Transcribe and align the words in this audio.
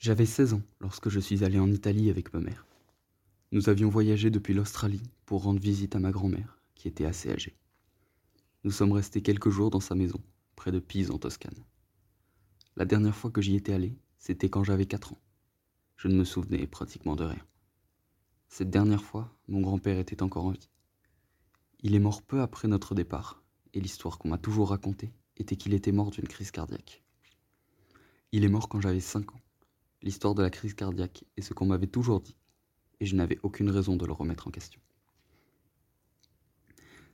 J'avais 0.00 0.26
16 0.26 0.54
ans 0.54 0.62
lorsque 0.78 1.08
je 1.08 1.18
suis 1.18 1.42
allé 1.42 1.58
en 1.58 1.72
Italie 1.72 2.08
avec 2.08 2.32
ma 2.32 2.38
mère. 2.38 2.64
Nous 3.50 3.68
avions 3.68 3.88
voyagé 3.88 4.30
depuis 4.30 4.54
l'Australie 4.54 5.02
pour 5.26 5.42
rendre 5.42 5.58
visite 5.60 5.96
à 5.96 5.98
ma 5.98 6.12
grand-mère, 6.12 6.60
qui 6.76 6.86
était 6.86 7.04
assez 7.04 7.32
âgée. 7.32 7.56
Nous 8.62 8.70
sommes 8.70 8.92
restés 8.92 9.22
quelques 9.22 9.50
jours 9.50 9.70
dans 9.70 9.80
sa 9.80 9.96
maison, 9.96 10.20
près 10.54 10.70
de 10.70 10.78
Pise 10.78 11.10
en 11.10 11.18
Toscane. 11.18 11.64
La 12.76 12.84
dernière 12.84 13.16
fois 13.16 13.32
que 13.32 13.42
j'y 13.42 13.56
étais 13.56 13.72
allé, 13.72 13.98
c'était 14.18 14.48
quand 14.48 14.62
j'avais 14.62 14.86
4 14.86 15.14
ans. 15.14 15.20
Je 15.96 16.06
ne 16.06 16.14
me 16.14 16.24
souvenais 16.24 16.68
pratiquement 16.68 17.16
de 17.16 17.24
rien. 17.24 17.44
Cette 18.48 18.70
dernière 18.70 19.02
fois, 19.02 19.36
mon 19.48 19.60
grand-père 19.62 19.98
était 19.98 20.22
encore 20.22 20.46
en 20.46 20.52
vie. 20.52 20.70
Il 21.80 21.96
est 21.96 22.00
mort 22.00 22.22
peu 22.22 22.40
après 22.40 22.68
notre 22.68 22.94
départ, 22.94 23.42
et 23.74 23.80
l'histoire 23.80 24.18
qu'on 24.18 24.28
m'a 24.28 24.38
toujours 24.38 24.70
racontée 24.70 25.12
était 25.38 25.56
qu'il 25.56 25.74
était 25.74 25.90
mort 25.90 26.12
d'une 26.12 26.28
crise 26.28 26.52
cardiaque. 26.52 27.02
Il 28.30 28.44
est 28.44 28.48
mort 28.48 28.68
quand 28.68 28.80
j'avais 28.80 29.00
5 29.00 29.34
ans. 29.34 29.40
L'histoire 30.02 30.34
de 30.34 30.42
la 30.42 30.50
crise 30.50 30.74
cardiaque 30.74 31.24
est 31.36 31.42
ce 31.42 31.54
qu'on 31.54 31.66
m'avait 31.66 31.86
toujours 31.86 32.20
dit, 32.20 32.36
et 33.00 33.06
je 33.06 33.16
n'avais 33.16 33.38
aucune 33.42 33.70
raison 33.70 33.96
de 33.96 34.06
le 34.06 34.12
remettre 34.12 34.46
en 34.46 34.50
question. 34.50 34.80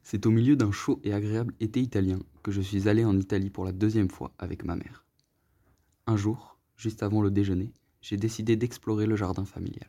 C'est 0.03 0.27
au 0.27 0.31
milieu 0.31 0.55
d'un 0.55 0.71
chaud 0.71 1.01
et 1.03 1.15
agréable 1.15 1.55
été 1.61 1.81
italien 1.81 2.19
que 2.43 2.53
je 2.53 2.61
suis 2.61 2.89
allé 2.89 3.07
en 3.07 3.19
Italie 3.19 3.49
pour 3.49 3.65
la 3.65 3.73
deuxième 3.73 4.11
fois 4.11 4.35
avec 4.39 4.65
ma 4.65 4.77
mère. 4.77 5.07
Un 6.07 6.17
jour, 6.17 6.59
juste 6.77 7.03
avant 7.03 7.23
le 7.23 7.31
déjeuner, 7.31 7.73
j'ai 8.03 8.19
décidé 8.19 8.55
d'explorer 8.57 9.07
le 9.07 9.17
jardin 9.17 9.47
familial. 9.47 9.89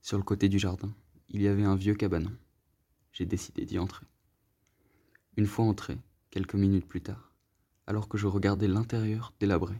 Sur 0.00 0.16
le 0.16 0.24
côté 0.24 0.48
du 0.48 0.58
jardin, 0.58 0.94
il 1.28 1.42
y 1.42 1.48
avait 1.48 1.64
un 1.64 1.76
vieux 1.76 1.94
cabanon. 1.94 2.32
J'ai 3.12 3.26
décidé 3.26 3.66
d'y 3.66 3.78
entrer. 3.78 4.06
Une 5.36 5.46
fois 5.46 5.66
entré, 5.66 5.98
quelques 6.30 6.54
minutes 6.54 6.88
plus 6.88 7.02
tard, 7.02 7.34
alors 7.86 8.08
que 8.08 8.16
je 8.16 8.26
regardais 8.26 8.68
l'intérieur 8.68 9.34
délabré, 9.38 9.74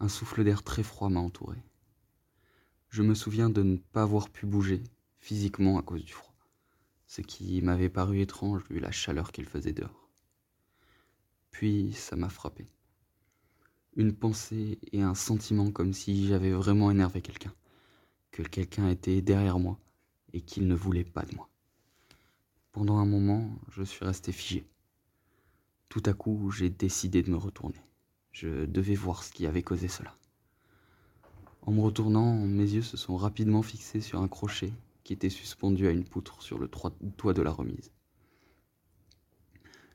un 0.00 0.08
souffle 0.08 0.44
d'air 0.44 0.62
très 0.62 0.82
froid 0.82 1.08
m'a 1.08 1.20
entouré. 1.20 1.56
Je 2.90 3.02
me 3.02 3.14
souviens 3.14 3.50
de 3.50 3.62
ne 3.62 3.76
pas 3.76 4.02
avoir 4.02 4.30
pu 4.30 4.46
bouger 4.46 4.82
physiquement 5.18 5.78
à 5.78 5.82
cause 5.82 6.04
du 6.04 6.12
froid, 6.12 6.34
ce 7.06 7.20
qui 7.20 7.60
m'avait 7.62 7.88
paru 7.88 8.20
étrange 8.20 8.62
vu 8.70 8.80
la 8.80 8.90
chaleur 8.90 9.32
qu'il 9.32 9.44
faisait 9.44 9.72
dehors. 9.72 10.08
Puis 11.50 11.92
ça 11.92 12.16
m'a 12.16 12.28
frappé. 12.28 12.66
Une 13.96 14.14
pensée 14.14 14.78
et 14.92 15.02
un 15.02 15.14
sentiment 15.14 15.72
comme 15.72 15.92
si 15.92 16.28
j'avais 16.28 16.52
vraiment 16.52 16.90
énervé 16.90 17.20
quelqu'un, 17.20 17.52
que 18.30 18.42
quelqu'un 18.42 18.88
était 18.88 19.20
derrière 19.20 19.58
moi 19.58 19.78
et 20.32 20.40
qu'il 20.40 20.68
ne 20.68 20.74
voulait 20.74 21.04
pas 21.04 21.24
de 21.24 21.34
moi. 21.34 21.48
Pendant 22.72 22.98
un 22.98 23.06
moment, 23.06 23.50
je 23.70 23.82
suis 23.82 24.04
resté 24.04 24.30
figé. 24.30 24.64
Tout 25.88 26.02
à 26.06 26.12
coup, 26.12 26.50
j'ai 26.50 26.70
décidé 26.70 27.22
de 27.22 27.30
me 27.30 27.36
retourner. 27.36 27.80
Je 28.40 28.66
devais 28.66 28.94
voir 28.94 29.24
ce 29.24 29.32
qui 29.32 29.46
avait 29.46 29.64
causé 29.64 29.88
cela. 29.88 30.14
En 31.62 31.72
me 31.72 31.80
retournant, 31.80 32.34
mes 32.36 32.70
yeux 32.70 32.82
se 32.82 32.96
sont 32.96 33.16
rapidement 33.16 33.62
fixés 33.62 34.00
sur 34.00 34.22
un 34.22 34.28
crochet 34.28 34.72
qui 35.02 35.12
était 35.12 35.28
suspendu 35.28 35.88
à 35.88 35.90
une 35.90 36.04
poutre 36.04 36.40
sur 36.40 36.56
le 36.56 36.68
toit 36.68 37.34
de 37.34 37.42
la 37.42 37.50
remise. 37.50 37.90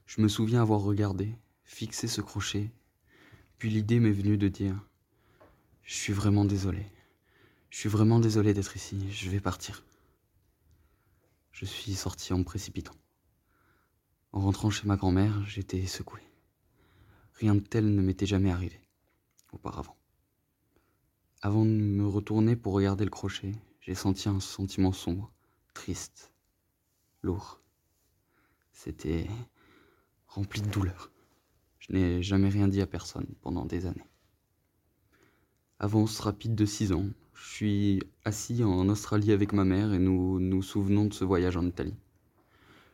Je 0.06 0.20
me 0.20 0.28
souviens 0.28 0.62
avoir 0.62 0.82
regardé, 0.82 1.34
fixé 1.64 2.10
ce 2.10 2.20
crochet, 2.20 2.70
puis 3.60 3.70
l'idée 3.70 4.02
m'est 4.02 4.12
venue 4.12 4.38
de 4.38 4.50
dire 4.50 4.76
Je 5.84 5.94
suis 5.94 6.12
vraiment 6.12 6.44
désolé. 6.44 6.86
Je 7.70 7.78
suis 7.78 7.88
vraiment 7.88 8.20
désolé 8.20 8.54
d'être 8.54 8.76
ici, 8.76 9.10
je 9.10 9.30
vais 9.30 9.40
partir. 9.40 9.86
Je 11.54 11.64
suis 11.64 11.94
sorti 11.94 12.34
en 12.34 12.40
me 12.40 12.44
précipitant. 12.44 12.96
En 14.34 14.42
rentrant 14.42 14.70
chez 14.70 14.86
ma 14.86 14.98
grand-mère, 14.98 15.46
j'étais 15.48 15.86
secoué. 15.86 16.20
Rien 17.36 17.56
de 17.56 17.62
tel 17.62 17.94
ne 17.94 18.02
m'était 18.02 18.26
jamais 18.26 18.52
arrivé 18.52 18.80
auparavant. 19.52 19.96
Avant 21.42 21.66
de 21.66 21.72
me 21.72 22.08
retourner 22.08 22.56
pour 22.56 22.74
regarder 22.74 23.04
le 23.04 23.10
crochet, 23.10 23.54
j'ai 23.82 23.96
senti 23.96 24.30
un 24.30 24.40
sentiment 24.40 24.94
sombre, 24.94 25.32
triste, 25.74 26.32
lourd. 27.22 27.60
C'était 28.72 29.28
rempli 30.28 30.62
de 30.62 30.70
douleur. 30.70 31.12
Je 31.80 31.92
n'ai 31.94 32.24
jamais 32.24 32.50
rien 32.50 32.68
dit 32.68 32.82
à 32.82 32.88
personne 32.88 33.28
pendant 33.42 33.66
des 33.66 33.86
années. 33.86 34.08
Avance 35.80 36.20
rapide 36.22 36.56
de 36.56 36.66
six 36.66 36.94
ans, 36.94 37.08
je 37.34 37.50
suis 37.50 38.04
assis 38.24 38.64
en 38.64 38.88
Australie 38.88 39.34
avec 39.34 39.52
ma 39.52 39.66
mère 39.66 39.94
et 39.94 40.00
nous 40.00 40.40
nous 40.40 40.62
souvenons 40.62 41.06
de 41.06 41.14
ce 41.14 41.26
voyage 41.26 41.58
en 41.58 41.66
Italie. 41.66 41.98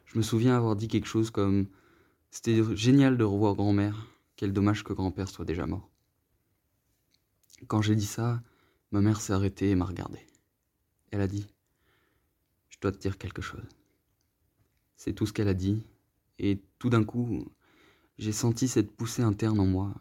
Je 0.05 0.17
me 0.17 0.23
souviens 0.23 0.57
avoir 0.57 0.75
dit 0.75 0.87
quelque 0.87 1.07
chose 1.07 1.29
comme 1.29 1.67
C'était 2.31 2.63
génial 2.75 3.15
de 3.15 3.23
revoir 3.23 3.53
grand-mère, 3.53 4.07
quel 4.39 4.53
dommage 4.53 4.85
que 4.85 4.93
grand-père 4.93 5.27
soit 5.27 5.43
déjà 5.43 5.67
mort. 5.67 5.89
Quand 7.67 7.81
j'ai 7.81 7.97
dit 7.97 8.05
ça, 8.05 8.41
ma 8.93 9.01
mère 9.01 9.19
s'est 9.19 9.33
arrêtée 9.33 9.71
et 9.71 9.75
m'a 9.75 9.83
regardé. 9.83 10.17
Elle 11.11 11.19
a 11.19 11.27
dit 11.27 11.45
Je 12.69 12.77
dois 12.79 12.93
te 12.93 12.99
dire 12.99 13.17
quelque 13.17 13.41
chose. 13.41 13.67
C'est 14.95 15.11
tout 15.11 15.25
ce 15.25 15.33
qu'elle 15.33 15.49
a 15.49 15.53
dit, 15.53 15.83
et 16.37 16.61
tout 16.77 16.89
d'un 16.89 17.03
coup, 17.03 17.51
j'ai 18.17 18.31
senti 18.31 18.69
cette 18.69 18.95
poussée 18.95 19.23
interne 19.23 19.59
en 19.59 19.65
moi, 19.65 19.93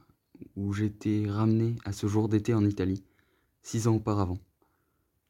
où 0.54 0.72
j'étais 0.72 1.26
ramené 1.28 1.74
à 1.84 1.90
ce 1.90 2.06
jour 2.06 2.28
d'été 2.28 2.54
en 2.54 2.64
Italie, 2.64 3.02
six 3.62 3.88
ans 3.88 3.96
auparavant. 3.96 4.38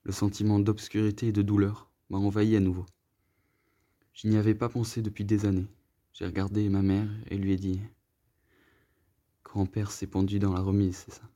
Le 0.02 0.12
sentiment 0.12 0.58
d'obscurité 0.58 1.28
et 1.28 1.32
de 1.32 1.40
douleur 1.40 1.90
m'a 2.10 2.18
envahi 2.18 2.56
à 2.56 2.60
nouveau. 2.60 2.84
Je 4.12 4.28
n'y 4.28 4.36
avais 4.36 4.54
pas 4.54 4.68
pensé 4.68 5.00
depuis 5.00 5.24
des 5.24 5.46
années. 5.46 5.68
J'ai 6.12 6.26
regardé 6.26 6.68
ma 6.68 6.82
mère 6.82 7.08
et 7.30 7.38
lui 7.38 7.52
ai 7.54 7.56
dit 7.56 7.80
Grand-père 9.58 9.90
s'est 9.90 10.06
pendu 10.06 10.38
dans 10.38 10.52
la 10.52 10.60
remise, 10.60 10.98
c'est 10.98 11.14
ça? 11.14 11.28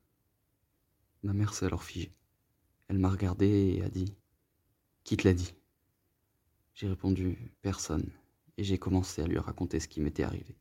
Ma 1.25 1.33
mère 1.33 1.53
s'est 1.55 1.67
alors 1.67 1.83
figée. 1.83 2.13
Elle 2.87 3.01
m'a 3.01 3.11
regardé 3.11 3.75
et 3.77 3.83
a 3.83 3.89
dit 3.89 4.15
Qui 5.03 5.17
te 5.17 5.27
l'a 5.27 5.35
dit? 5.35 5.57
J'ai 6.73 6.87
répondu 6.87 7.37
Personne, 7.63 8.09
et 8.59 8.63
j'ai 8.63 8.79
commencé 8.79 9.23
à 9.23 9.27
lui 9.27 9.39
raconter 9.39 9.81
ce 9.81 9.89
qui 9.89 10.01
m'était 10.01 10.23
arrivé 10.23 10.55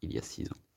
il 0.00 0.12
y 0.12 0.18
a 0.20 0.22
six 0.22 0.48
ans. 0.52 0.67